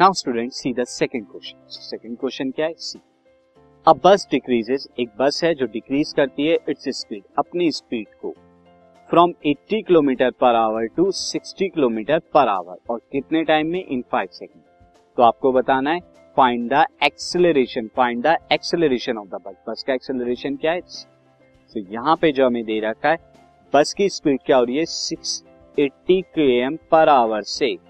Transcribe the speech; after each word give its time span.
Now 0.00 0.12
student 0.12 0.52
see 0.52 0.72
the 0.72 0.84
second 0.84 1.26
question 1.26 1.58
second 1.68 2.18
question 2.18 2.50
क्या 2.50 2.66
है? 2.66 2.74
सी 2.78 2.98
अ 3.86 3.92
बस 3.92 4.28
डिक्रीजेस 4.30 4.88
एक 5.00 5.08
बस 5.18 5.44
है 5.44 5.54
जो 5.54 5.66
डिक्रीज 5.66 6.12
करती 6.16 6.46
है 6.46 6.58
इट्स 6.68 6.84
स्पीड 6.88 7.22
अपनी 7.38 7.70
स्पीड 7.70 8.06
को 8.22 8.30
from 9.10 9.32
80 9.46 9.82
kilometre 9.82 10.30
per 10.30 10.54
hour 10.54 10.86
to 10.86 11.12
60 11.12 11.68
kilometre 11.68 12.18
per 12.18 12.48
hour 12.48 12.76
और 12.90 13.00
कितने 13.12 13.44
टाइम 13.44 13.66
में? 13.66 13.84
इन 13.88 14.04
5 14.14 14.30
सेकंड 14.30 14.62
तो 15.16 15.22
आपको 15.22 15.52
बताना 15.52 15.90
है 15.90 16.00
find 16.36 16.72
the 16.72 16.84
acceleration 17.04 17.90
find 17.96 18.26
the 18.26 18.36
acceleration 18.52 19.18
of 19.18 19.28
the 19.28 19.34
bus 19.34 19.54
bus 19.68 19.84
का 19.86 19.94
एक्सेलरेशन 19.94 20.56
क्या 20.56 20.72
है? 20.72 20.80
तो 20.80 21.80
so, 21.80 21.92
यहाँ 21.92 22.16
पे 22.16 22.32
जो 22.32 22.46
हमें 22.46 22.64
दे 22.64 22.80
रखा 22.80 23.08
है 23.08 23.16
बस 23.74 23.94
की 23.94 24.08
स्पीड 24.08 24.38
क्या 24.46 24.56
हो 24.56 24.64
रही 24.64 24.76
है? 24.76 24.84
680 24.84 26.22
km 26.38 26.76
पर 26.90 27.08
आवर 27.08 27.42
से. 27.42 27.85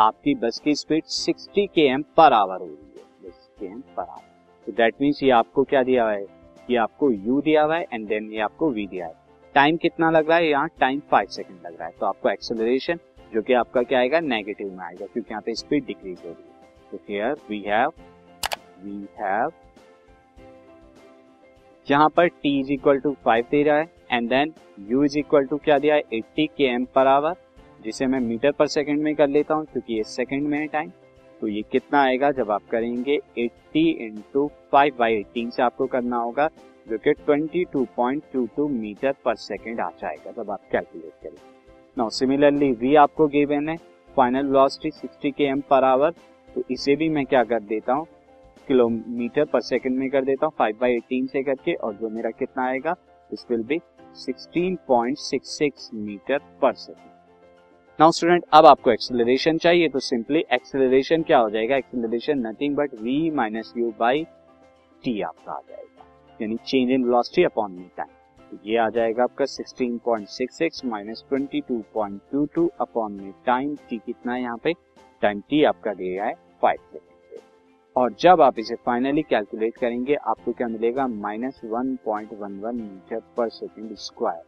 आपकी 0.00 0.34
बस 0.34 0.60
की 0.64 0.74
speed 0.74 1.04
60 1.04 1.66
K 1.74 1.86
M 1.88 2.02
per 2.16 2.32
our 2.32 2.60
हो 2.60 2.66
रही 2.66 2.98
है। 2.98 3.30
60 3.30 3.62
km 3.62 3.80
पर 3.96 4.02
आवर 4.02 4.22
तो 4.66 4.72
दैट 4.72 4.94
मीन्स 5.00 5.22
ये 5.22 5.30
आपको 5.30 5.64
क्या 5.64 5.82
दिया 5.82 6.02
हुआ 6.02 6.12
है? 6.12 6.24
ये 6.70 6.76
आपको 6.76 7.10
u 7.10 7.42
दिया 7.44 7.62
हुआ 7.62 7.76
है 7.76 7.86
एंड 7.92 8.06
देन 8.08 8.30
ये 8.32 8.40
आपको 8.40 8.70
v 8.72 8.86
दिया 8.90 9.06
है। 9.06 9.14
टाइम 9.54 9.76
कितना 9.76 10.10
लग 10.10 10.28
रहा 10.28 10.38
है 10.38 10.48
यहाँ? 10.48 10.68
टाइम 10.80 11.00
फाइव 11.10 11.28
सेकेंड 11.28 11.58
लग 11.66 11.78
रहा 11.78 11.88
है। 11.88 11.94
तो 12.00 12.06
आपको 12.06 12.30
एक्सेलरेशन 12.30 12.98
जो 13.32 13.42
कि 13.42 13.52
आपका 13.52 13.82
क्या 13.82 13.98
आएगा? 13.98 14.20
नेगेटिव 14.20 14.68
में 14.68 14.84
आएगा, 14.84 15.06
क्योंकि 15.06 15.30
यहाँ 15.30 15.42
पे 15.46 15.54
स्पीड 15.54 15.84
डिक्रीज 15.86 16.18
हो 16.18 16.28
रही 16.28 16.42
है। 16.42 16.90
तो 16.90 16.98
here 17.08 17.36
we 17.50 17.60
have 17.66 17.92
we 18.84 19.06
have 19.20 19.52
यहाँ 21.86 22.08
पर 22.16 22.28
t 22.28 22.58
is 22.60 22.72
equal 22.72 22.98
to 23.00 23.12
five 23.24 23.44
दे 23.50 23.62
रहा 23.62 23.78
है 23.78 23.90
and 24.12 24.28
then 24.28 24.54
u 24.92 25.04
is 25.04 25.18
equal 25.18 25.46
to 25.46 25.56
क्या 25.58 25.78
दिया 25.78 25.94
है? 25.94 26.02
80 26.12 26.46
के 26.56 26.64
एम 26.64 26.84
पर 26.94 27.06
आवर 27.06 27.36
जिसे 27.80 28.06
मैं 28.06 28.20
मीटर 28.20 28.52
पर 28.52 28.66
सेकंड 28.68 29.02
में 29.02 29.14
कर 29.14 29.28
लेता 29.28 29.54
हूँ, 29.54 29.64
क्योंकि 29.64 29.94
ये 29.94 30.02
सेकंड 30.04 30.48
में 30.48 30.58
है 30.58 30.66
टाइम 30.66 30.90
तो 31.40 31.48
ये 31.48 31.62
कितना 31.72 32.02
आएगा 32.02 32.30
जब 32.32 32.50
आप 32.50 32.62
करेंगे 32.70 33.18
80 33.38 33.84
इंटू 33.98 34.46
फाइव 34.72 34.94
बाई 34.98 35.14
एटीन 35.14 35.50
से 35.50 35.62
आपको 35.62 35.86
करना 35.86 36.16
होगा, 36.16 36.48
जो 36.86 36.98
कि 36.98 37.12
22.22 37.22 38.68
मीटर 38.70 39.14
पर 39.24 39.34
सेकंड 39.36 39.80
आ 39.80 39.88
जाएगा, 40.00 40.30
जब 40.32 40.50
आप 40.50 40.60
कैलकुलेट 40.72 41.22
करें 41.22 41.36
नाउ 41.96 42.08
सिमिलरली 42.10 42.72
v 42.74 42.96
आपको 42.96 43.26
गिवन 43.28 43.68
है 43.68 43.76
final 44.16 44.46
velocity 44.46 44.90
60 44.98 45.32
K 45.32 45.44
M 45.44 45.60
per 45.70 45.84
our 45.84 46.10
तो 46.48 46.62
इसे 46.70 46.96
भी 46.96 47.08
मैं 47.08 47.24
क्या 47.26 47.42
कर 47.44 47.60
देता 47.62 47.92
हूँ? 47.92 48.06
किलोमीटर 48.68 49.44
पर 49.44 49.60
सेकंड 49.62 49.98
में 49.98 50.08
कर 50.10 50.24
देता 50.24 50.46
हूँ 50.46 50.54
फाइव 50.58 50.78
बाई 50.80 50.92
एटीन 50.92 51.26
से 51.26 51.42
करके, 51.42 51.74
और 51.74 51.94
जो 51.94 52.08
मेरा 52.08 52.30
कितना 52.30 52.64
आएगा 52.64 52.92
this 53.30 53.46
will 53.50 53.62
be 53.64 53.80
16.66 54.16 55.88
metre 55.94 56.38
per 56.62 56.72
second. 56.74 57.17
Now 57.98 58.10
student 58.10 58.44
अब 58.54 58.66
आपको 58.66 58.90
एक्सेलरेशन 58.90 59.56
चाहिए 59.58 59.88
तो 59.88 59.98
सिंपली 59.98 60.38
एक्सेलरेशन 60.52 61.22
क्या 61.22 61.38
हो 61.38 61.48
जाएगा? 61.50 61.76
Acceleration 61.76 62.46
nothing 62.46 62.76
but 62.76 62.90
v 62.96 63.14
minus 63.36 63.72
u 63.76 63.90
by 63.98 64.22
t 65.04 65.20
आपका 65.20 65.52
आ 65.52 65.60
जाएगा। 65.60 66.36
यानी 66.40 66.56
चेंज 66.66 66.90
इन 66.90 67.04
वेलोसिटी 67.04 67.44
अपॉन 67.44 67.72
मी 67.72 67.88
टाइम 67.96 68.08
तो 68.50 68.58
ये 68.66 68.76
आ 68.76 68.88
जाएगा 68.88 69.22
आपका 69.22 69.44
16.66 69.44 70.84
माइनस 70.84 71.24
22.22 71.32 72.68
अपॉन 72.80 73.12
में 73.12 73.32
टाइम 73.46 73.74
टी 73.90 73.98
कितना 73.98 74.34
है 74.34 74.42
यहाँ 74.42 74.58
पे? 74.64 74.72
टाइम 75.22 75.40
टी 75.40 75.64
आपका 75.64 75.94
दिया 75.94 76.24
है 76.24 76.34
फाइव 76.62 76.78
सेकेंड 76.92 77.40
और 77.96 78.14
जब 78.20 78.40
आप 78.40 78.58
इसे 78.58 78.74
फाइनली 78.86 79.22
कैलकुलेट 79.22 79.76
करेंगे, 79.76 80.14
आपको 80.14 80.52
क्या 80.52 80.68
मिलेगा? 80.68 81.06
Minus 81.06 81.60
one 81.64 81.94
point 82.04 82.34
one 82.34 82.58
one 82.60 82.76
metre 82.76 83.22
per 83.36 83.48
second 83.50 83.94
square 83.98 84.42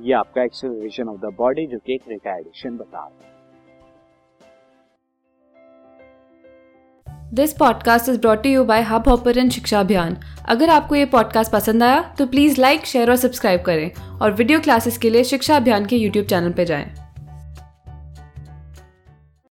ये 0.00 0.12
आपका 0.12 0.42
एक्सेलरेशन 0.42 1.08
ऑफ़ 1.08 1.20
द 1.20 1.24
बॉडी 1.24 1.66
जो 1.66 1.78
कि 1.78 1.94
एक 1.94 2.02
रिटायर्डेशन 2.08 2.76
बता 2.76 2.98
रहा 2.98 3.26
है। 3.26 3.32
This 7.34 7.52
podcast 7.52 8.08
is 8.08 8.20
brought 8.20 8.46
you 8.46 8.64
by 8.64 8.82
hub 8.82 9.08
hopper 9.08 9.48
शिक्षा 9.48 9.80
अभियान 9.80 10.16
अगर 10.48 10.68
आपको 10.68 10.94
ये 10.94 11.04
पॉडकास्ट 11.04 11.52
पसंद 11.52 11.82
आया 11.82 12.14
तो 12.18 12.26
प्लीज़ 12.26 12.60
लाइक 12.60 12.86
शेयर 12.86 13.10
और 13.10 13.16
सब्सक्राइब 13.16 13.62
करें। 13.62 14.18
और 14.18 14.32
वीडियो 14.32 14.60
क्लासेस 14.60 14.98
के 14.98 15.10
लिए 15.10 15.24
शिक्षा 15.24 15.56
अभियान 15.56 15.86
के 15.86 15.96
यूट्यूब 15.96 16.26
चैनल 16.26 16.52
पर 16.52 16.64
जाएँ। 16.64 17.01